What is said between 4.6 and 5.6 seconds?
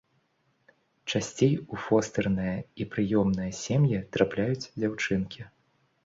дзяўчынкі.